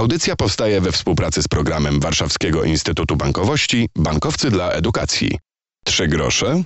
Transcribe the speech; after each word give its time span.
Audycja 0.00 0.36
powstaje 0.36 0.80
we 0.80 0.92
współpracy 0.92 1.42
z 1.42 1.48
programem 1.48 2.00
Warszawskiego 2.00 2.64
Instytutu 2.64 3.16
Bankowości 3.16 3.88
Bankowcy 3.96 4.50
dla 4.50 4.70
Edukacji. 4.70 5.38
Trzy 5.84 6.08
grosze 6.08 6.62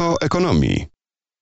o 0.00 0.20
ekonomii. 0.20 0.86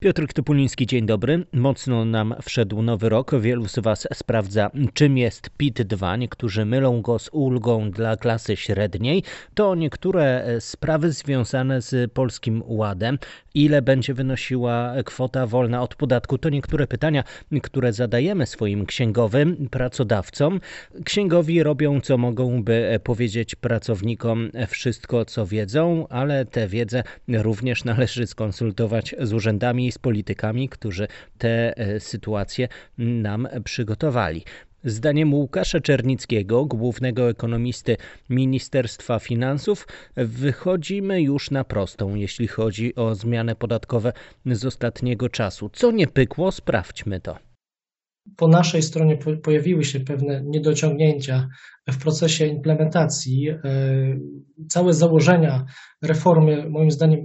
Piotr 0.03 0.27
Topuliński, 0.35 0.87
dzień 0.87 1.07
dobry. 1.07 1.47
Mocno 1.53 2.05
nam 2.05 2.35
wszedł 2.43 2.83
nowy 2.83 3.09
rok. 3.09 3.41
Wielu 3.41 3.69
z 3.69 3.79
Was 3.79 4.09
sprawdza, 4.15 4.71
czym 4.95 5.19
jest 5.19 5.51
PIT-2. 5.59 6.19
Niektórzy 6.19 6.65
mylą 6.65 7.03
go 7.03 7.19
z 7.19 7.29
ulgą 7.33 7.91
dla 7.91 8.17
klasy 8.17 8.57
średniej. 8.57 9.23
To 9.55 9.75
niektóre 9.75 10.57
sprawy 10.61 11.13
związane 11.13 11.83
z 11.83 12.13
Polskim 12.13 12.63
Ładem. 12.67 13.19
Ile 13.55 13.83
będzie 13.83 14.15
wynosiła 14.15 14.95
kwota 15.05 15.47
wolna 15.47 15.83
od 15.83 15.95
podatku? 15.95 16.39
To 16.39 16.49
niektóre 16.49 16.87
pytania, 16.87 17.25
które 17.63 17.93
zadajemy 17.93 18.47
swoim 18.47 18.87
księgowym, 18.87 19.69
pracodawcom. 19.71 20.61
Księgowi 21.05 21.63
robią 21.63 22.01
co 22.01 22.19
mogą, 22.19 22.65
by 22.65 23.01
powiedzieć 23.05 23.55
pracownikom 23.55 24.51
wszystko, 24.69 25.25
co 25.25 25.47
wiedzą, 25.47 26.07
ale 26.09 26.45
tę 26.45 26.69
wiedzę 26.69 27.03
również 27.29 27.85
należy 27.85 28.27
skonsultować 28.27 29.15
z 29.21 29.33
urzędami 29.33 29.93
z 29.93 29.99
politykami, 29.99 30.69
którzy 30.69 31.09
te 31.39 31.79
e, 31.79 32.01
sytuacje 32.01 32.69
nam 32.99 33.49
przygotowali. 33.65 34.45
Zdaniem 34.85 35.35
Łukasza 35.35 35.81
Czernickiego, 35.81 36.65
głównego 36.65 37.31
ekonomisty 37.31 37.97
Ministerstwa 38.31 39.19
Finansów, 39.19 39.87
wychodzimy 40.17 41.23
już 41.23 41.51
na 41.51 41.65
prostą, 41.65 42.15
jeśli 42.15 42.47
chodzi 42.47 42.95
o 42.95 43.15
zmiany 43.15 43.55
podatkowe 43.55 44.13
z 44.47 44.65
ostatniego 44.65 45.29
czasu. 45.29 45.71
Co 45.73 45.91
nie 45.91 46.07
pykło, 46.07 46.53
sprawdźmy 46.53 47.21
to 47.21 47.39
po 48.37 48.49
naszej 48.49 48.83
stronie 48.83 49.17
pojawiły 49.43 49.85
się 49.85 50.01
pewne 50.01 50.43
niedociągnięcia 50.45 51.49
w 51.91 51.99
procesie 51.99 52.47
implementacji. 52.47 53.49
E, 53.49 53.59
całe 54.69 54.93
założenia 54.93 55.65
reformy, 56.03 56.71
moim 56.71 56.91
zdaniem, 56.91 57.21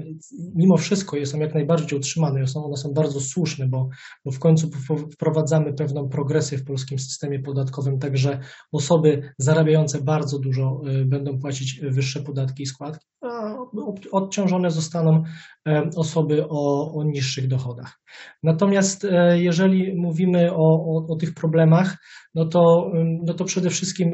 mimo 0.56 0.78
wszystko 0.78 1.26
są 1.26 1.40
jak 1.40 1.54
najbardziej 1.54 2.00
utrzymane, 2.00 2.48
są, 2.48 2.66
one 2.66 2.78
są 2.78 2.94
bardzo 2.94 3.20
słuszne, 3.20 3.68
bo, 3.68 3.90
bo 4.26 4.32
w 4.32 4.40
końcu 4.40 4.70
wprowadzamy 5.14 5.74
pewną 5.74 6.10
progresję 6.10 6.58
w 6.58 6.66
polskim 6.66 7.00
systemie 7.00 7.40
podatkowym, 7.40 8.00
także 8.00 8.40
osoby 8.72 9.34
zarabiające 9.38 10.02
bardzo 10.02 10.40
dużo 10.40 10.82
e, 10.88 11.06
będą 11.06 11.40
płacić 11.40 11.82
wyższe 11.92 12.22
podatki 12.24 12.64
i 12.64 12.66
składki, 12.66 13.06
a 13.22 13.56
odciążone 14.12 14.70
zostaną 14.70 15.24
e, 15.68 15.90
osoby 15.96 16.46
o, 16.50 16.94
o 16.94 17.04
niższych 17.04 17.48
dochodach. 17.48 18.00
Natomiast 18.44 19.08
jeżeli 19.34 19.94
mówimy 19.96 20.52
o, 20.52 20.56
o, 20.58 21.14
o 21.14 21.16
tych 21.16 21.34
problemach, 21.34 21.98
no 22.36 22.46
to, 22.46 22.92
no 23.26 23.34
to 23.34 23.46
przede 23.46 23.70
wszystkim 23.70 24.12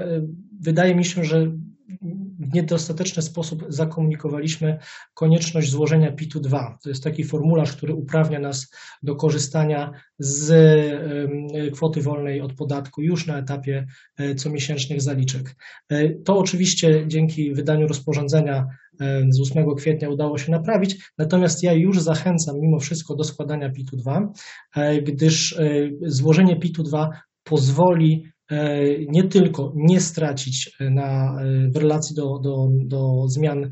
wydaje 0.62 0.95
mi 0.95 1.06
się, 1.06 1.23
że 1.23 1.52
w 2.39 2.53
niedostateczny 2.53 3.22
sposób 3.22 3.66
zakomunikowaliśmy 3.70 4.78
konieczność 5.14 5.72
złożenia 5.72 6.12
PIT-2. 6.12 6.73
To 6.84 6.89
jest 6.89 7.03
taki 7.03 7.23
formularz, 7.23 7.76
który 7.78 7.94
uprawnia 7.94 8.39
nas 8.39 8.72
do 9.04 9.16
korzystania 9.16 9.92
z 10.20 10.54
kwoty 11.73 12.02
wolnej 12.02 12.42
od 12.42 12.54
podatku 12.54 13.02
już 13.02 13.28
na 13.28 13.38
etapie 13.38 13.86
e, 14.17 14.36
comiesięcznych 14.36 15.02
zaliczek. 15.02 15.56
E, 15.89 16.09
to 16.09 16.38
oczywiście 16.38 17.08
dzięki 17.08 17.54
wydaniu 17.54 17.88
rozporządzenia 17.88 18.66
e, 19.02 19.22
z 19.30 19.52
8 19.52 19.66
kwietnia 19.78 20.09
udało 20.09 20.38
się 20.38 20.52
naprawić, 20.52 21.11
natomiast 21.17 21.64
ja 21.64 21.73
już 21.73 22.02
zachęcam 22.02 22.56
mimo 22.61 22.80
wszystko 22.80 23.16
do 23.16 23.23
składania 23.23 23.70
PIT-2, 23.70 24.28
gdyż 25.04 25.59
złożenie 26.02 26.59
PIT-2 26.59 27.08
pozwoli 27.44 28.33
nie 29.08 29.23
tylko 29.23 29.73
nie 29.75 30.02
stracić 30.02 30.75
e, 30.80 30.89
na, 30.89 31.41
e, 31.41 31.69
w 31.69 31.75
relacji 31.75 32.16
do, 32.16 32.39
do, 32.39 32.69
do 32.72 33.27
zmian, 33.27 33.69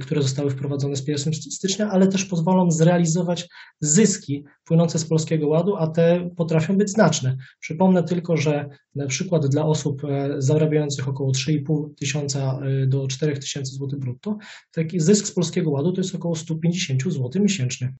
które 0.00 0.22
zostały 0.22 0.50
wprowadzone 0.50 0.96
z 0.96 1.08
1 1.08 1.32
stycznia, 1.34 1.90
ale 1.90 2.06
też 2.06 2.24
pozwolą 2.24 2.70
zrealizować 2.70 3.48
zyski 3.80 4.44
płynące 4.64 4.98
z 4.98 5.04
Polskiego 5.04 5.48
Ładu, 5.48 5.76
a 5.76 5.86
te 5.86 6.30
potrafią 6.36 6.76
być 6.76 6.90
znaczne. 6.90 7.36
Przypomnę 7.60 8.02
tylko, 8.02 8.36
że 8.36 8.68
na 8.94 9.06
przykład 9.06 9.46
dla 9.46 9.66
osób 9.66 10.02
zarabiających 10.38 11.08
około 11.08 11.32
3,5 11.32 11.94
tysiąca 11.94 12.60
do 12.86 13.08
4 13.08 13.38
tysięcy 13.38 13.72
złotych 13.72 13.98
brutto, 13.98 14.38
taki 14.72 15.00
zysk 15.00 15.26
z 15.26 15.32
Polskiego 15.32 15.70
Ładu 15.70 15.92
to 15.92 16.00
jest 16.00 16.14
około 16.14 16.36
150 16.36 17.02
zł 17.02 17.42
miesięcznie. 17.42 17.94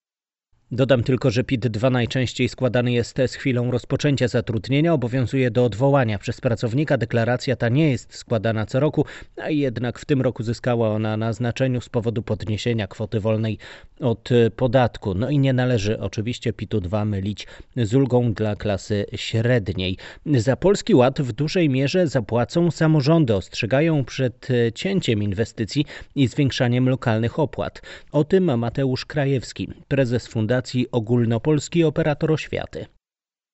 Dodam 0.73 1.03
tylko, 1.03 1.31
że 1.31 1.45
PIT-2 1.45 1.91
najczęściej 1.93 2.49
składany 2.49 2.93
jest 2.93 3.17
z 3.27 3.35
chwilą 3.35 3.71
rozpoczęcia 3.71 4.29
zatrudnienia, 4.29 4.93
obowiązuje 4.93 5.51
do 5.51 5.65
odwołania 5.65 6.19
przez 6.19 6.41
pracownika. 6.41 6.99
Deklaracja 6.99 7.57
ta 7.57 7.69
nie 7.69 7.91
jest 7.91 8.15
składana 8.15 8.67
co 8.67 8.81
roku, 8.81 9.05
a 9.37 9.51
jednak 9.51 9.99
w 9.99 10.05
tym 10.05 10.23
roku 10.23 10.43
zyskała 10.43 10.89
ona 10.89 11.17
na 11.17 11.33
znaczeniu 11.33 11.81
z 11.81 11.89
powodu 11.89 12.23
podniesienia 12.23 12.87
kwoty 12.87 13.21
wolnej 13.21 13.59
od 14.01 14.29
podatku. 14.57 15.15
No 15.15 15.31
i 15.31 15.39
nie 15.39 15.53
należy 15.53 16.01
oczywiście 16.01 16.53
PIT-2 16.53 17.07
mylić 17.07 17.47
z 17.77 17.95
ulgą 17.95 18.33
dla 18.33 18.57
klasy 18.57 19.07
średniej. 19.17 19.97
Za 20.27 20.57
Polski 20.57 20.95
Ład 20.95 21.21
w 21.21 21.33
dużej 21.33 21.69
mierze 21.69 22.07
zapłacą 22.07 22.71
samorządy, 22.71 23.35
ostrzegają 23.35 24.05
przed 24.05 24.49
cięciem 24.75 25.23
inwestycji 25.23 25.85
i 26.15 26.29
zwiększaniem 26.29 26.89
lokalnych 26.89 27.39
opłat. 27.39 27.83
O 28.13 28.25
tym 28.25 28.59
Mateusz 28.59 29.05
Krajewski, 29.05 29.69
prezes 29.89 30.27
Fundacji 30.27 30.58
Fundacji 30.59 30.91
Ogólnopolski 30.93 31.85
Operator 31.85 32.33
Oświaty. 32.33 32.87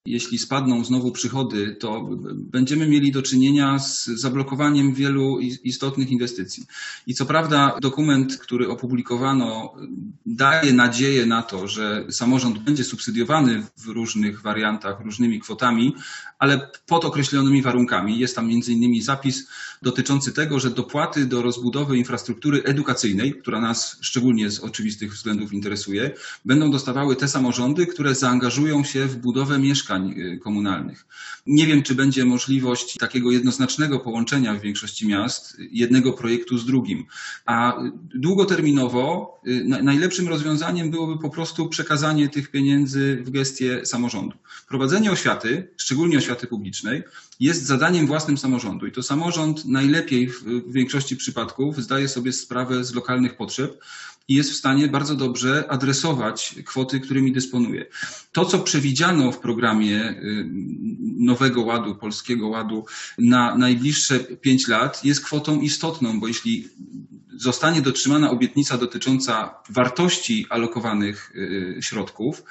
Jeśli 0.07 0.39
spadną 0.39 0.85
znowu 0.85 1.13
przychody, 1.13 1.77
to 1.81 2.09
będziemy 2.37 2.89
mieli 2.89 3.13
do 3.13 3.23
czynienia 3.23 3.79
z 3.79 4.07
zablokowaniem 4.07 4.95
wielu 4.95 5.41
istotnych 5.41 6.11
inwestycji. 6.11 6.67
I 7.07 7.15
co 7.15 7.27
prawda, 7.27 7.77
dokument, 7.81 8.37
który 8.37 8.69
opublikowano, 8.69 9.75
daje 10.27 10.73
nadzieję 10.73 11.27
na 11.27 11.43
to, 11.43 11.69
że 11.69 12.07
samorząd 12.11 12.59
będzie 12.59 12.85
subsydiowany 12.85 13.67
w 13.77 13.87
różnych 13.87 14.43
wariantach, 14.43 15.01
różnymi 15.01 15.41
kwotami, 15.41 15.95
ale 16.39 16.71
pod 16.87 17.05
określonymi 17.05 17.63
warunkami. 17.63 18.19
Jest 18.19 18.37
tam 18.37 18.49
między 18.49 18.73
innymi 18.73 19.03
zapis 19.03 19.49
dotyczący 19.83 20.33
tego, 20.33 20.61
że 20.61 20.71
dopłaty 20.71 21.27
do 21.27 21.43
rozbudowy 21.43 21.99
infrastruktury 21.99 22.63
edukacyjnej, 22.63 23.35
która 23.35 23.61
nas 23.61 23.99
szczególnie 24.01 24.51
z 24.51 24.61
oczywistych 24.61 25.13
względów 25.13 25.53
interesuje, 25.53 26.11
będą 26.45 26.71
dostawały 26.71 27.17
te 27.17 27.29
samorządy, 27.29 27.87
które 27.87 28.15
zaangażują 28.15 28.85
się 28.85 29.07
w 29.07 29.17
budowę 29.17 29.59
mieszkań 29.59 29.94
y, 29.97 30.39
komunalnych. 30.39 31.07
Nie 31.47 31.67
wiem, 31.67 31.83
czy 31.83 31.95
będzie 31.95 32.25
możliwość 32.25 32.99
takiego 32.99 33.31
jednoznacznego 33.31 34.01
połączenia 34.01 34.55
w 34.55 34.61
większości 34.61 35.09
miast 35.09 35.57
jednego 35.71 36.13
projektu 36.13 36.59
z 36.59 36.67
drugim, 36.67 37.05
a 37.47 37.77
długoterminowo 38.15 39.41
y, 39.47 39.65
najlepszym 39.65 40.29
rozwiązaniem 40.29 40.91
byłoby 40.91 41.23
po 41.23 41.31
prostu 41.31 41.69
przekazanie 41.69 42.29
tych 42.29 42.51
pieniędzy 42.51 43.23
w 43.25 43.31
gestię 43.31 43.87
samorządu. 43.87 44.37
Prowadzenie 44.69 45.13
oświaty, 45.13 45.69
szczególnie 45.77 46.19
oświaty 46.19 46.47
publicznej, 46.47 47.03
jest 47.41 47.67
zadaniem 47.67 48.07
własnym 48.07 48.39
samorządu 48.39 48.87
i 48.87 48.93
to 48.93 49.03
samorząd 49.03 49.65
najlepiej 49.65 50.29
w 50.29 50.73
większości 50.73 51.17
przypadków 51.17 51.83
zdaje 51.83 52.09
sobie 52.09 52.33
sprawę 52.33 52.85
z 52.85 52.95
lokalnych 52.95 53.37
potrzeb 53.37 53.85
i 54.29 54.35
jest 54.35 54.51
w 54.51 54.57
stanie 54.57 54.89
bardzo 54.89 55.17
dobrze 55.17 55.65
adresować 55.69 56.55
kwoty, 56.65 57.01
którymi 57.01 57.33
dysponuje. 57.33 57.87
To, 58.33 58.45
co 58.45 58.59
przewidziano 58.59 59.33
w 59.33 59.39
programie 59.39 60.11
y, 60.11 60.49
Nowego 61.17 61.63
Ładu, 61.63 61.95
Polskiego 61.95 62.49
Ładu 62.49 62.87
na 63.19 63.57
najbliższe 63.57 64.21
pięć 64.21 64.69
lat, 64.69 65.05
jest 65.05 65.25
kwotą 65.25 65.61
istotną, 65.61 66.21
bo 66.21 66.29
jeśli 66.29 66.69
zostanie 67.37 67.83
dotrzymana 67.83 68.31
obietnica 68.31 68.79
dotycząca 68.79 69.55
wartości 69.71 70.47
alokowanych 70.51 71.33
y, 71.37 71.79
środków, 71.83 72.43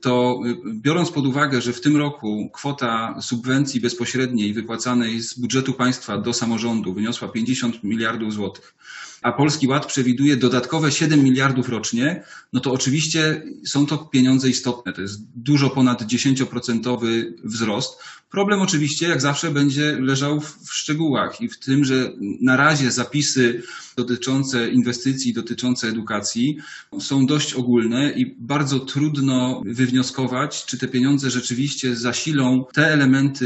to 0.00 0.40
y, 0.46 0.56
biorąc 0.74 1.10
pod 1.10 1.26
uwagę, 1.26 1.60
że 1.60 1.72
w 1.72 1.80
tym 1.80 1.96
roku 1.96 2.50
kwota 2.52 3.22
subwencji 3.22 3.80
bezpośredniej 3.80 4.52
wypłacanej 4.52 5.20
z 5.20 5.38
budżetu 5.38 5.72
państwa 5.72 6.18
do 6.18 6.32
samorządu 6.32 6.94
wyniosła 6.94 7.28
50 7.28 7.84
miliardów 7.84 8.32
złotych, 8.32 8.74
a 9.22 9.32
Polski 9.32 9.68
Ład 9.68 9.86
przewiduje 9.86 10.36
dodatkowe 10.36 10.92
7 10.92 11.24
miliardów 11.24 11.68
rocznie, 11.68 12.24
no 12.52 12.60
to 12.60 12.72
oczywiście 12.72 13.42
są 13.66 13.86
to 13.86 13.98
pieniądze 13.98 14.48
istotne. 14.48 14.92
To 14.92 15.02
jest 15.02 15.20
dużo 15.34 15.70
ponad 15.70 16.02
10% 16.02 16.98
wzrost. 17.44 18.02
Problem 18.30 18.62
oczywiście, 18.62 19.08
jak 19.08 19.20
zawsze, 19.20 19.50
będzie 19.50 19.96
leżał 20.00 20.40
w 20.40 20.72
szczegółach 20.72 21.40
i 21.40 21.48
w 21.48 21.58
tym, 21.58 21.84
że 21.84 22.12
na 22.40 22.56
razie 22.56 22.90
zapisy 22.90 23.62
dotyczące 23.96 24.68
inwestycji, 24.68 25.32
dotyczące 25.32 25.88
edukacji 25.88 26.58
są 27.00 27.26
dość 27.26 27.54
ogólne 27.54 28.12
i 28.12 28.36
bardzo 28.38 28.80
trudno 28.80 29.62
wywnioskować, 29.66 30.64
czy 30.64 30.78
te 30.78 30.88
pieniądze 30.88 31.30
rzeczywiście 31.30 31.96
zasilą 31.96 32.64
te 32.72 32.86
elementy 32.86 33.44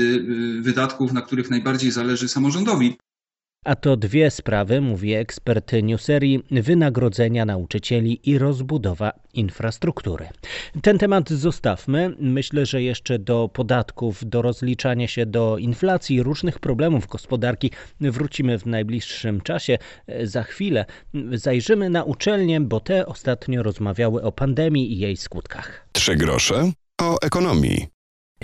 y, 0.59 0.63
wydatków, 0.63 1.13
na 1.13 1.23
których 1.23 1.51
najbardziej 1.51 1.91
zależy 1.91 2.29
samorządowi. 2.29 2.97
A 3.65 3.77
to 3.77 3.97
dwie 3.97 4.31
sprawy, 4.31 4.81
mówi 4.81 5.15
ekspert 5.15 5.73
Newserii, 5.83 6.43
wynagrodzenia 6.51 7.45
nauczycieli 7.45 8.31
i 8.31 8.39
rozbudowa 8.39 9.13
infrastruktury. 9.35 10.29
Ten 10.83 10.99
temat 10.99 11.31
zostawmy. 11.31 12.15
Myślę, 12.19 12.67
że 12.67 12.83
jeszcze 12.83 13.19
do 13.19 13.49
podatków, 13.53 14.29
do 14.29 14.43
rozliczania 14.43 15.09
się 15.09 15.27
do 15.27 15.59
inflacji, 15.59 16.23
różnych 16.23 16.59
problemów 16.59 17.07
gospodarki 17.07 17.71
wrócimy 18.01 18.59
w 18.59 18.67
najbliższym 18.67 19.41
czasie. 19.41 19.79
Za 20.23 20.43
chwilę 20.43 20.85
zajrzymy 21.33 21.91
na 21.91 22.05
uczelnie, 22.05 22.61
bo 22.61 22.81
te 22.81 23.07
ostatnio 23.07 23.63
rozmawiały 23.63 24.23
o 24.23 24.33
pandemii 24.33 24.93
i 24.93 24.99
jej 24.99 25.17
skutkach. 25.17 25.89
Trzy 25.93 26.17
grosze 26.17 26.71
o 27.01 27.19
ekonomii. 27.23 27.94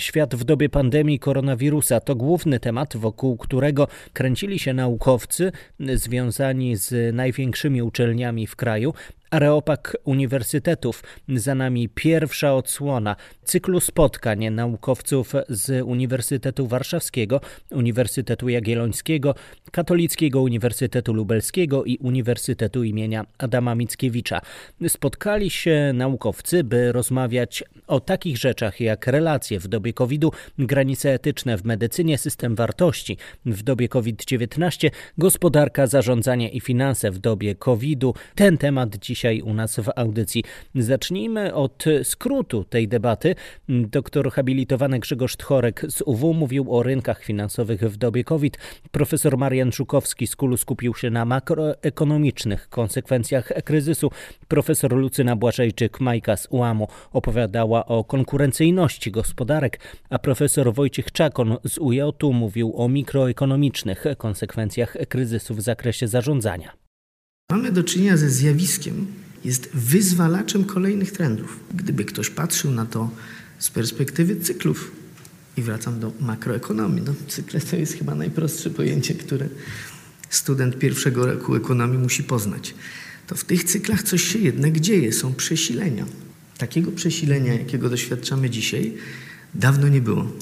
Świat 0.01 0.35
w 0.35 0.45
dobie 0.45 0.69
pandemii 0.69 1.19
koronawirusa 1.19 2.01
to 2.01 2.15
główny 2.15 2.61
temat, 2.61 2.97
wokół 2.97 3.37
którego 3.37 3.89
kręcili 4.13 4.59
się 4.59 4.75
naukowcy 4.75 5.53
związani 5.95 6.77
z 6.77 7.15
największymi 7.15 7.83
uczelniami 7.83 8.47
w 8.47 8.57
kraju. 8.57 8.95
Areopag 9.31 9.97
Uniwersytetów. 10.05 11.03
Za 11.29 11.55
nami 11.55 11.89
pierwsza 11.89 12.55
odsłona 12.55 13.17
cyklu 13.45 13.81
spotkań 13.81 14.51
naukowców 14.51 15.33
z 15.49 15.85
Uniwersytetu 15.87 16.67
Warszawskiego, 16.67 17.41
Uniwersytetu 17.71 18.49
Jagiellońskiego, 18.49 19.35
Katolickiego 19.73 20.43
Uniwersytetu 20.43 21.13
Lubelskiego 21.13 21.85
i 21.85 21.99
Uniwersytetu 21.99 22.85
imienia 22.85 23.27
Adama 23.39 23.75
Mickiewicza. 23.75 24.41
Spotkali 24.89 25.51
się 25.51 25.93
naukowcy, 25.95 26.65
by 26.65 26.93
rozmawiać 26.93 27.65
o 27.87 28.01
takich 28.01 28.39
rzeczach 28.39 28.81
jak 28.81 29.07
relacje 29.07 29.61
w 29.61 29.69
dobie 29.69 29.93
COVID-u, 29.93 30.33
granice 30.59 31.15
etyczne 31.15 31.57
w 31.57 31.65
medycynie, 31.65 32.19
system 32.19 32.55
wartości 32.55 33.17
w 33.47 33.63
dobie 33.63 33.89
COVID-19, 33.89 34.91
gospodarka, 35.19 35.87
zarządzanie 35.87 36.49
i 36.49 36.61
finanse 36.61 37.11
w 37.11 37.19
dobie 37.19 37.55
COVID-u. 37.55 38.15
Ten 38.35 38.59
temat 38.59 38.97
dziś 38.97 39.20
dzisiaj 39.21 39.43
u 39.43 39.55
nas 39.55 39.77
w 39.77 39.91
audycji. 39.97 40.45
Zacznijmy 40.75 41.55
od 41.55 41.85
skrótu 42.03 42.65
tej 42.65 42.89
debaty. 42.89 43.35
Doktor 43.69 44.33
habilitowany 44.33 44.99
Grzegorz 44.99 45.37
Tchorek 45.37 45.83
z 45.89 46.03
UW 46.03 46.35
mówił 46.35 46.75
o 46.75 46.83
rynkach 46.83 47.25
finansowych 47.25 47.81
w 47.81 47.97
dobie 47.97 48.25
COVID. 48.25 48.59
Profesor 48.91 49.39
Marian 49.39 49.73
Żukowski 49.73 50.27
z 50.27 50.37
Kulu 50.37 50.57
skupił 50.57 50.95
się 50.95 51.11
na 51.11 51.25
makroekonomicznych 51.25 52.69
konsekwencjach 52.69 53.53
kryzysu. 53.65 54.11
Profesor 54.49 54.93
Lucyna 54.93 55.37
Błażejczyk-Majka 55.37 56.37
z 56.37 56.47
UAMU 56.51 56.89
opowiadała 57.13 57.87
o 57.87 58.05
konkurencyjności 58.05 59.11
gospodarek, 59.11 59.81
a 60.11 60.19
profesor 60.19 60.75
Wojciech 60.75 61.13
Czakon 61.13 61.57
z 61.65 61.79
UJ 61.79 62.01
mówił 62.33 62.73
o 62.77 62.89
mikroekonomicznych 62.89 64.05
konsekwencjach 64.19 64.97
kryzysu 65.09 65.55
w 65.55 65.61
zakresie 65.61 66.09
zarządzania. 66.09 66.80
Mamy 67.51 67.73
do 67.73 67.85
czynienia 67.85 68.17
ze 68.17 68.31
zjawiskiem, 68.31 69.07
jest 69.45 69.69
wyzwalaczem 69.75 70.65
kolejnych 70.65 71.13
trendów. 71.13 71.61
Gdyby 71.75 72.05
ktoś 72.05 72.31
patrzył 72.31 72.71
na 72.71 72.87
to 72.87 73.11
z 73.59 73.71
perspektywy 73.71 74.37
cyklów, 74.37 74.91
i 75.57 75.63
wracam 75.63 76.01
do 76.01 76.13
makroekonomii, 76.21 77.03
no, 77.07 77.15
cykle 77.29 77.61
to 77.61 77.77
jest 77.77 77.95
chyba 77.95 78.15
najprostsze 78.15 78.71
pojęcie, 78.71 79.15
które 79.15 79.49
student 80.31 80.79
pierwszego 80.79 81.27
roku 81.27 81.55
ekonomii 81.55 81.99
musi 81.99 82.25
poznać. 82.25 82.75
To 83.27 83.35
w 83.35 83.45
tych 83.45 83.65
cyklach 83.65 84.03
coś 84.03 84.23
się 84.23 84.39
jednak 84.39 84.81
dzieje, 84.81 85.13
są 85.13 85.35
przesilenia. 85.35 86.07
Takiego 86.59 86.93
przesilenia, 86.93 87.55
jakiego 87.55 87.89
doświadczamy 87.89 88.51
dzisiaj, 88.51 88.95
dawno 89.55 89.89
nie 89.89 90.01
było. 90.01 90.33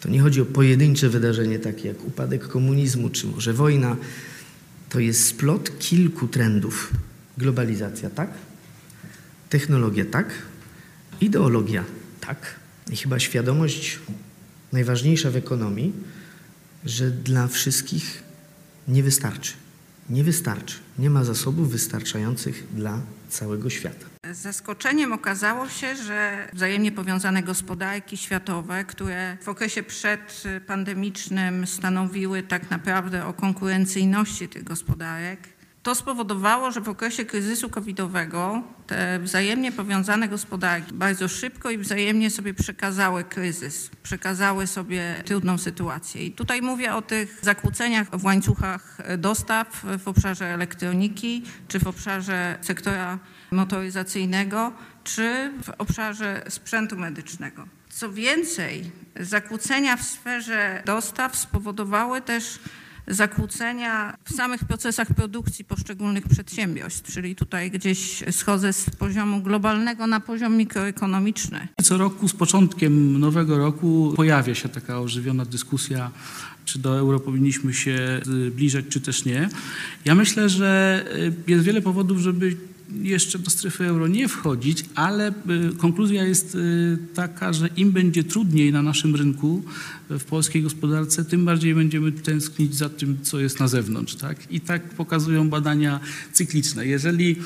To 0.00 0.08
nie 0.08 0.20
chodzi 0.20 0.40
o 0.40 0.44
pojedyncze 0.44 1.08
wydarzenie 1.08 1.58
takie 1.58 1.88
jak 1.88 2.04
upadek 2.04 2.48
komunizmu, 2.48 3.10
czy 3.10 3.26
może 3.26 3.52
wojna, 3.52 3.96
to 4.92 5.00
jest 5.00 5.26
splot 5.26 5.78
kilku 5.78 6.28
trendów. 6.28 6.92
Globalizacja 7.38 8.10
tak, 8.10 8.30
technologia 9.48 10.04
tak, 10.04 10.34
ideologia 11.20 11.84
tak. 12.20 12.54
I 12.90 12.96
chyba 12.96 13.18
świadomość 13.18 13.98
najważniejsza 14.72 15.30
w 15.30 15.36
ekonomii, 15.36 15.92
że 16.84 17.10
dla 17.10 17.48
wszystkich 17.48 18.22
nie 18.88 19.02
wystarczy. 19.02 19.52
Nie 20.12 20.24
wystarczy. 20.24 20.78
Nie 20.98 21.10
ma 21.10 21.24
zasobów 21.24 21.70
wystarczających 21.70 22.66
dla 22.74 22.98
całego 23.28 23.70
świata. 23.70 24.06
Zaskoczeniem 24.32 25.12
okazało 25.12 25.68
się, 25.68 25.96
że 25.96 26.48
wzajemnie 26.52 26.92
powiązane 26.92 27.42
gospodarki 27.42 28.16
światowe, 28.16 28.84
które 28.84 29.36
w 29.40 29.48
okresie 29.48 29.82
przedpandemicznym 29.82 31.66
stanowiły 31.66 32.42
tak 32.42 32.70
naprawdę 32.70 33.26
o 33.26 33.32
konkurencyjności 33.32 34.48
tych 34.48 34.64
gospodarek, 34.64 35.38
to 35.82 35.94
spowodowało, 35.94 36.70
że 36.70 36.80
w 36.80 36.88
okresie 36.88 37.24
kryzysu 37.24 37.70
covidowego 37.70 38.62
te 38.86 39.18
wzajemnie 39.18 39.72
powiązane 39.72 40.28
gospodarki 40.28 40.94
bardzo 40.94 41.28
szybko 41.28 41.70
i 41.70 41.78
wzajemnie 41.78 42.30
sobie 42.30 42.54
przekazały 42.54 43.24
kryzys, 43.24 43.90
przekazały 44.02 44.66
sobie 44.66 45.22
trudną 45.24 45.58
sytuację. 45.58 46.26
I 46.26 46.32
tutaj 46.32 46.62
mówię 46.62 46.94
o 46.94 47.02
tych 47.02 47.38
zakłóceniach 47.42 48.10
w 48.10 48.24
łańcuchach 48.24 48.98
dostaw 49.18 49.84
w 49.98 50.08
obszarze 50.08 50.46
elektroniki 50.46 51.44
czy 51.68 51.78
w 51.78 51.86
obszarze 51.86 52.58
sektora 52.60 53.18
motoryzacyjnego 53.50 54.72
czy 55.04 55.52
w 55.62 55.70
obszarze 55.78 56.44
sprzętu 56.48 56.96
medycznego. 56.96 57.66
Co 57.90 58.12
więcej, 58.12 58.90
zakłócenia 59.20 59.96
w 59.96 60.02
sferze 60.02 60.82
dostaw 60.86 61.36
spowodowały 61.36 62.20
też 62.20 62.58
zakłócenia 63.08 64.16
w 64.24 64.32
samych 64.32 64.64
procesach 64.64 65.08
produkcji 65.14 65.64
poszczególnych 65.64 66.28
przedsiębiorstw, 66.28 67.12
czyli 67.12 67.36
tutaj 67.36 67.70
gdzieś 67.70 68.24
schodzę 68.30 68.72
z 68.72 68.90
poziomu 68.90 69.42
globalnego 69.42 70.06
na 70.06 70.20
poziom 70.20 70.56
mikroekonomiczny. 70.56 71.68
Co 71.82 71.98
roku 71.98 72.28
z 72.28 72.32
początkiem 72.32 73.20
nowego 73.20 73.58
roku 73.58 74.12
pojawia 74.16 74.54
się 74.54 74.68
taka 74.68 75.00
ożywiona 75.00 75.44
dyskusja 75.44 76.10
czy 76.64 76.78
do 76.78 76.98
euro 76.98 77.20
powinniśmy 77.20 77.74
się 77.74 78.20
zbliżać, 78.22 78.84
czy 78.88 79.00
też 79.00 79.24
nie. 79.24 79.48
Ja 80.04 80.14
myślę, 80.14 80.48
że 80.48 81.04
jest 81.46 81.64
wiele 81.64 81.82
powodów, 81.82 82.18
żeby 82.18 82.56
jeszcze 83.02 83.38
do 83.38 83.50
strefy 83.50 83.84
euro 83.84 84.08
nie 84.08 84.28
wchodzić, 84.28 84.84
ale 84.94 85.28
y, 85.30 85.76
konkluzja 85.76 86.24
jest 86.24 86.54
y, 86.54 86.98
taka, 87.14 87.52
że 87.52 87.68
im 87.76 87.92
będzie 87.92 88.24
trudniej 88.24 88.72
na 88.72 88.82
naszym 88.82 89.16
rynku 89.16 89.62
y, 90.10 90.18
w 90.18 90.24
polskiej 90.24 90.62
gospodarce, 90.62 91.24
tym 91.24 91.44
bardziej 91.44 91.74
będziemy 91.74 92.12
tęsknić 92.12 92.74
za 92.74 92.88
tym, 92.88 93.18
co 93.22 93.40
jest 93.40 93.60
na 93.60 93.68
zewnątrz. 93.68 94.14
Tak? 94.14 94.52
I 94.52 94.60
tak 94.60 94.88
pokazują 94.88 95.48
badania 95.48 96.00
cykliczne. 96.32 96.86
Jeżeli 96.86 97.36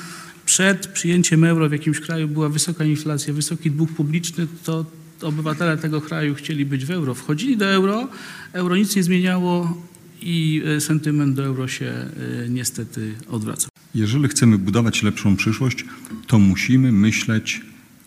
przed 0.45 0.87
przyjęciem 0.87 1.43
euro 1.43 1.69
w 1.69 1.71
jakimś 1.71 1.99
kraju 1.99 2.27
była 2.27 2.49
wysoka 2.49 2.85
inflacja, 2.85 3.33
wysoki 3.33 3.71
dług 3.71 3.91
publiczny, 3.91 4.47
to 4.63 4.85
obywatele 5.21 5.77
tego 5.77 6.01
kraju 6.01 6.35
chcieli 6.35 6.65
być 6.65 6.85
w 6.85 6.91
euro. 6.91 7.15
Wchodzili 7.15 7.57
do 7.57 7.65
euro, 7.65 8.07
euro 8.53 8.75
nic 8.75 8.95
nie 8.95 9.03
zmieniało 9.03 9.81
i 10.21 10.63
sentyment 10.79 11.35
do 11.35 11.43
euro 11.45 11.67
się 11.67 12.09
niestety 12.49 13.15
odwraca. 13.29 13.76
Jeżeli 13.97 14.27
chcemy 14.27 14.57
budować 14.57 15.03
lepszą 15.03 15.35
przyszłość, 15.35 15.85
to 16.27 16.39
musimy 16.39 16.91
myśleć 16.91 17.61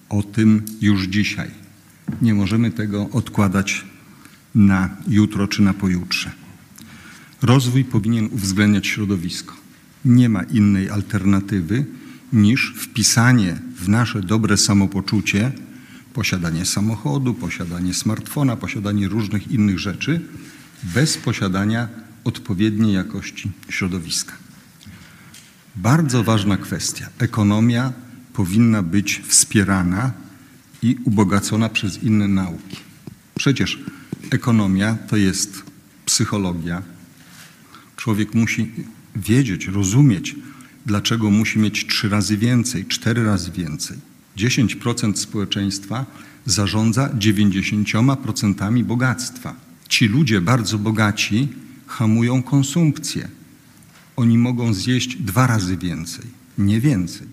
o 0.09 0.23
tym 0.23 0.63
już 0.81 1.05
dzisiaj. 1.05 1.51
Nie 2.23 2.35
możemy 2.35 2.71
tego 2.71 3.09
odkładać 3.13 3.85
na 4.55 4.91
jutro 5.09 5.49
czy 5.49 5.63
na 5.63 5.75
pojutrze. 5.75 6.33
Rozwój 7.43 7.85
powinien 7.85 8.29
uwzględniać 8.33 8.87
środowisko. 8.87 9.55
Nie 10.05 10.29
ma 10.29 10.43
innej 10.43 10.91
alternatywy 10.91 11.85
niż 12.33 12.75
wpisanie 12.77 13.59
w 13.77 13.89
nasze 13.89 14.21
dobre 14.21 14.57
samopoczucie 14.57 15.53
posiadanie 16.13 16.67
samochodu, 16.67 17.35
posiadanie 17.35 17.95
smartfona, 17.95 18.57
posiadanie 18.57 19.09
różnych 19.09 19.51
innych 19.51 19.79
rzeczy 19.79 20.21
bez 20.95 21.19
posiadania 21.19 21.89
odpowiedniej 22.25 22.95
jakości 22.95 23.51
środowiska. 23.69 24.50
Bardzo 25.77 26.25
ważna 26.25 26.57
kwestia. 26.57 27.09
Ekonomia 27.19 27.93
powinna 28.33 28.83
być 28.83 29.23
wspierana 29.27 30.13
i 30.83 30.97
ubogacona 31.05 31.69
przez 31.69 32.03
inne 32.03 32.29
nauki. 32.29 32.77
Przecież 33.35 33.79
ekonomia 34.31 34.95
to 35.09 35.17
jest 35.17 35.63
psychologia. 36.07 36.83
Człowiek 37.97 38.35
musi 38.35 38.71
wiedzieć, 39.17 39.67
rozumieć, 39.67 40.37
dlaczego 40.87 41.31
musi 41.31 41.59
mieć 41.59 41.87
trzy 41.87 42.09
razy 42.09 42.37
więcej, 42.37 42.85
cztery 42.85 43.25
razy 43.25 43.51
więcej. 43.51 43.99
10% 44.37 45.17
społeczeństwa 45.17 46.07
zarządza 46.47 47.09
90% 47.09 48.83
bogactwa. 48.83 49.55
Ci 49.89 50.09
ludzie 50.09 50.41
bardzo 50.41 50.79
bogaci 50.79 51.49
hamują 51.87 52.43
konsumpcję 52.43 53.29
oni 54.21 54.39
mogą 54.39 54.75
zjeść 54.75 55.17
dwa 55.17 55.47
razy 55.47 55.77
więcej, 55.77 56.25
nie 56.59 56.81
więcej. 56.81 57.27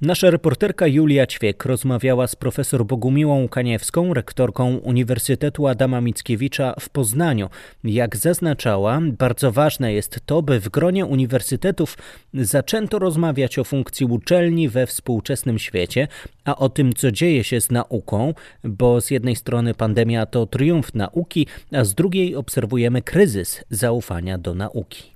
Nasza 0.00 0.30
reporterka 0.30 0.86
Julia 0.86 1.26
Ćwiek 1.26 1.64
rozmawiała 1.64 2.26
z 2.26 2.36
profesor 2.36 2.86
Bogumiłą 2.86 3.48
Kaniewską, 3.48 4.14
rektorką 4.14 4.76
Uniwersytetu 4.76 5.66
Adama 5.66 6.00
Mickiewicza 6.00 6.74
w 6.80 6.88
Poznaniu. 6.88 7.48
Jak 7.84 8.16
zaznaczała, 8.16 9.00
bardzo 9.18 9.52
ważne 9.52 9.92
jest 9.92 10.20
to, 10.26 10.42
by 10.42 10.60
w 10.60 10.68
gronie 10.68 11.06
uniwersytetów 11.06 11.98
zaczęto 12.34 12.98
rozmawiać 12.98 13.58
o 13.58 13.64
funkcji 13.64 14.06
uczelni 14.06 14.68
we 14.68 14.86
współczesnym 14.86 15.58
świecie, 15.58 16.08
a 16.44 16.56
o 16.56 16.68
tym, 16.68 16.92
co 16.92 17.12
dzieje 17.12 17.44
się 17.44 17.60
z 17.60 17.70
nauką, 17.70 18.34
bo 18.64 19.00
z 19.00 19.10
jednej 19.10 19.36
strony 19.36 19.74
pandemia 19.74 20.26
to 20.26 20.46
triumf 20.46 20.94
nauki, 20.94 21.46
a 21.72 21.84
z 21.84 21.94
drugiej 21.94 22.36
obserwujemy 22.36 23.02
kryzys 23.02 23.64
zaufania 23.70 24.38
do 24.38 24.54
nauki. 24.54 25.09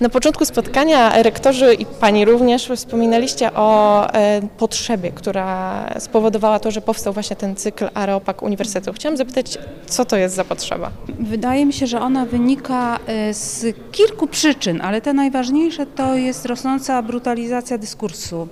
Na 0.00 0.08
początku 0.08 0.44
spotkania 0.44 1.22
rektorzy 1.22 1.74
i 1.74 1.86
pani 1.86 2.24
również 2.24 2.68
wspominaliście 2.76 3.52
o 3.52 4.06
e, 4.14 4.42
potrzebie, 4.58 5.12
która 5.12 5.84
spowodowała 5.98 6.58
to, 6.58 6.70
że 6.70 6.80
powstał 6.80 7.12
właśnie 7.12 7.36
ten 7.36 7.56
cykl 7.56 7.88
Areopag 7.94 8.42
Uniwersytetu. 8.42 8.92
Chciałam 8.92 9.16
zapytać, 9.16 9.58
co 9.86 10.04
to 10.04 10.16
jest 10.16 10.34
za 10.34 10.44
potrzeba? 10.44 10.90
Wydaje 11.18 11.66
mi 11.66 11.72
się, 11.72 11.86
że 11.86 12.00
ona 12.00 12.26
wynika 12.26 12.98
e, 13.06 13.34
z 13.34 13.76
kilku 13.92 14.26
przyczyn, 14.26 14.80
ale 14.80 15.00
te 15.00 15.12
najważniejsze 15.12 15.86
to 15.86 16.14
jest 16.14 16.46
rosnąca 16.46 17.02
brutalizacja 17.02 17.78
dyskursu 17.78 18.48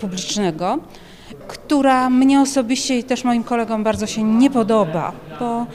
publicznego, 0.00 0.78
która 1.48 2.10
mnie 2.10 2.40
osobiście 2.40 2.98
i 2.98 3.04
też 3.04 3.24
moim 3.24 3.44
kolegom 3.44 3.84
bardzo 3.84 4.06
się 4.06 4.22
nie 4.22 4.50
podoba, 4.50 5.12
bo 5.40 5.66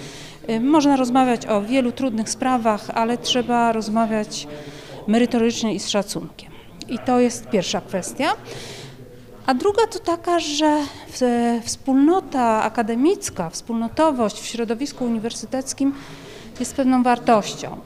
e, 0.48 0.60
można 0.60 0.96
rozmawiać 0.96 1.48
o 1.48 1.62
wielu 1.62 1.92
trudnych 1.92 2.30
sprawach, 2.30 2.90
ale 2.94 3.18
trzeba 3.18 3.72
rozmawiać 3.72 4.48
merytorycznie 5.08 5.74
i 5.74 5.80
z 5.80 5.88
szacunkiem. 5.90 6.52
I 6.90 7.00
to 7.00 7.20
jest 7.20 7.50
pierwsza 7.50 7.82
kwestia. 7.82 8.34
A 9.46 9.54
druga 9.54 9.88
to 9.88 10.00
taka, 10.00 10.40
że 10.40 10.84
wspólnota 11.64 12.64
akademicka, 12.64 13.50
wspólnotowość 13.50 14.40
w 14.40 14.46
środowisku 14.46 15.06
uniwersyteckim 15.06 15.94
jest 16.60 16.76
pewną 16.76 17.04
wartością. 17.04 17.78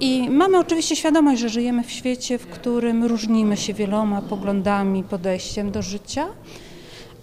I 0.00 0.30
mamy 0.30 0.58
oczywiście 0.58 0.96
świadomość, 0.96 1.40
że 1.40 1.48
żyjemy 1.48 1.84
w 1.84 1.90
świecie, 1.90 2.38
w 2.38 2.46
którym 2.46 3.04
różnimy 3.04 3.56
się 3.56 3.74
wieloma 3.74 4.22
poglądami, 4.22 5.04
podejściem 5.04 5.70
do 5.70 5.82
życia, 5.82 6.28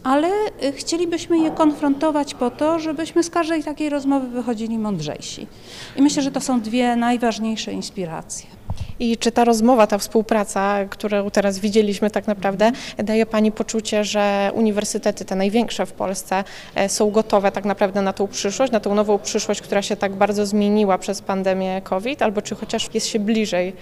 ale 0.04 0.30
y, 0.64 0.72
chcielibyśmy 0.72 1.40
je 1.40 1.52
konfrontować 1.52 2.34
po 2.34 2.50
to, 2.50 2.80
żebyśmy 2.80 3.24
z 3.24 3.30
każdej 3.30 3.64
takiej 3.64 3.90
rozmowy 3.90 4.28
wychodzili 4.28 4.78
mądrzejsi. 4.78 5.48
I 5.96 6.02
myślę, 6.02 6.24
że 6.24 6.32
to 6.32 6.42
są 6.42 6.62
dwie 6.62 6.96
najważniejsze 6.96 7.74
inspiracje. 7.74 8.59
I 9.00 9.18
czy 9.18 9.32
ta 9.32 9.44
rozmowa, 9.44 9.88
ta 9.88 9.98
współpraca, 9.98 10.86
którą 10.90 11.32
teraz 11.32 11.60
widzieliśmy 11.60 12.10
tak 12.10 12.28
naprawdę, 12.28 12.72
daje 12.98 13.26
Pani 13.26 13.52
poczucie, 13.52 14.04
że 14.04 14.52
uniwersytety, 14.54 15.26
te 15.26 15.36
największe 15.36 15.86
w 15.86 15.94
Polsce, 15.94 16.44
e, 16.76 16.90
są 16.90 17.12
gotowe 17.12 17.52
tak 17.52 17.66
naprawdę 17.66 18.02
na 18.02 18.14
tą 18.14 18.28
przyszłość, 18.28 18.72
na 18.72 18.80
tą 18.80 18.96
nową 18.96 19.20
przyszłość, 19.20 19.62
która 19.62 19.82
się 19.82 19.96
tak 19.96 20.12
bardzo 20.12 20.46
zmieniła 20.46 20.98
przez 20.98 21.22
pandemię 21.22 21.82
COVID, 21.82 22.22
albo 22.22 22.42
czy 22.42 22.56
chociaż 22.56 22.90
jest 22.94 23.08
się 23.08 23.20
bliżej 23.20 23.74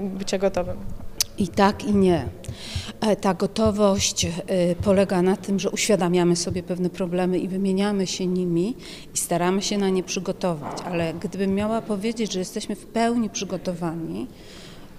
bycia 0.00 0.38
gotowym? 0.38 0.76
I 1.42 1.48
tak, 1.48 1.84
i 1.84 1.94
nie. 1.94 2.28
E, 3.00 3.16
ta 3.16 3.34
gotowość 3.34 4.24
e, 4.24 4.30
polega 4.74 5.22
na 5.22 5.36
tym, 5.36 5.60
że 5.60 5.70
uświadamiamy 5.70 6.36
sobie 6.36 6.62
pewne 6.62 6.90
problemy 6.90 7.38
i 7.38 7.48
wymieniamy 7.48 8.06
się 8.06 8.26
nimi 8.26 8.76
i 9.14 9.18
staramy 9.18 9.62
się 9.62 9.78
na 9.78 9.88
nie 9.88 10.02
przygotować. 10.02 10.78
Ale 10.84 11.14
gdybym 11.14 11.54
miała 11.54 11.82
powiedzieć, 11.82 12.32
że 12.32 12.38
jesteśmy 12.38 12.76
w 12.76 12.86
pełni 12.86 13.30
przygotowani, 13.30 14.26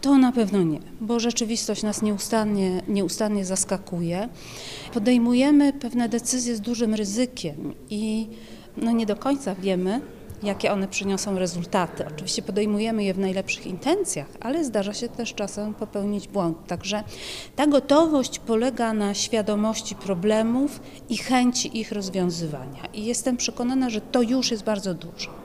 to 0.01 0.17
na 0.17 0.31
pewno 0.31 0.63
nie, 0.63 0.79
bo 1.01 1.19
rzeczywistość 1.19 1.83
nas 1.83 2.01
nieustannie, 2.01 2.81
nieustannie 2.87 3.45
zaskakuje. 3.45 4.29
Podejmujemy 4.93 5.73
pewne 5.73 6.09
decyzje 6.09 6.55
z 6.55 6.61
dużym 6.61 6.93
ryzykiem 6.93 7.73
i 7.89 8.27
no 8.77 8.91
nie 8.91 9.05
do 9.05 9.15
końca 9.15 9.55
wiemy, 9.55 10.01
jakie 10.43 10.71
one 10.71 10.87
przyniosą 10.87 11.39
rezultaty. 11.39 12.05
Oczywiście 12.07 12.41
podejmujemy 12.41 13.03
je 13.03 13.13
w 13.13 13.19
najlepszych 13.19 13.67
intencjach, 13.67 14.27
ale 14.39 14.63
zdarza 14.63 14.93
się 14.93 15.09
też 15.09 15.33
czasem 15.33 15.73
popełnić 15.73 16.27
błąd. 16.27 16.67
Także 16.67 17.03
ta 17.55 17.67
gotowość 17.67 18.39
polega 18.39 18.93
na 18.93 19.13
świadomości 19.13 19.95
problemów 19.95 20.81
i 21.09 21.17
chęci 21.17 21.79
ich 21.79 21.91
rozwiązywania. 21.91 22.85
I 22.93 23.05
jestem 23.05 23.37
przekonana, 23.37 23.89
że 23.89 24.01
to 24.01 24.21
już 24.21 24.51
jest 24.51 24.63
bardzo 24.63 24.93
dużo. 24.93 25.43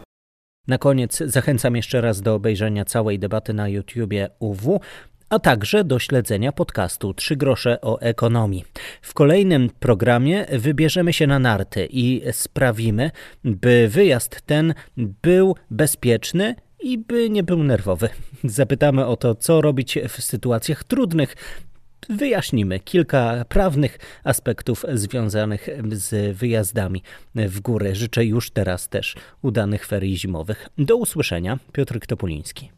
Na 0.69 0.79
koniec 0.79 1.23
zachęcam 1.27 1.77
jeszcze 1.77 2.01
raz 2.01 2.23
do 2.23 2.35
obejrzenia 2.35 2.85
całej 2.85 3.19
debaty 3.19 3.55
na 3.55 3.69
YouTubie 3.69 4.31
UW 4.39 4.81
a 5.31 5.39
także 5.39 5.85
do 5.85 5.99
śledzenia 5.99 6.53
podcastu 6.53 7.15
Trzy 7.15 7.37
grosze 7.37 7.81
o 7.81 8.01
ekonomii. 8.01 8.65
W 9.03 9.15
kolejnym 9.15 9.71
programie 9.81 10.47
wybierzemy 10.53 11.13
się 11.13 11.27
na 11.27 11.39
narty 11.39 11.89
i 11.91 12.23
sprawimy, 12.33 13.11
by 13.45 13.89
wyjazd 13.89 14.41
ten 14.47 14.75
był 14.97 15.57
bezpieczny 15.71 16.55
i 16.81 16.99
by 16.99 17.31
nie 17.31 17.43
był 17.43 17.65
nerwowy. 17.65 18.09
Zapytamy 18.45 19.07
o 19.07 19.17
to, 19.17 19.35
co 19.35 19.61
robić 19.61 19.99
w 20.09 20.23
sytuacjach 20.23 20.85
trudnych. 20.85 21.37
Wyjaśnimy 22.09 22.81
kilka 22.81 23.45
prawnych 23.49 23.99
aspektów 24.25 24.85
związanych 24.95 25.69
z 25.93 26.37
wyjazdami 26.37 27.03
w 27.35 27.61
górę. 27.61 27.95
Życzę 27.95 28.25
już 28.25 28.51
teraz 28.51 28.89
też 28.89 29.17
udanych 29.43 29.87
ferii 29.87 30.19
zimowych. 30.19 30.69
Do 30.79 30.97
usłyszenia, 30.97 31.59
Piotr 31.73 32.01
Topuliński. 32.07 32.78